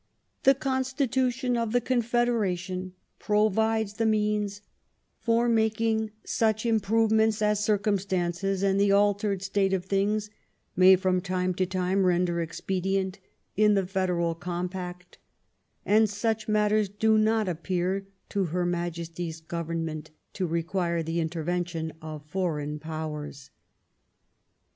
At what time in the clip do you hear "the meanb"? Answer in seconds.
3.97-4.59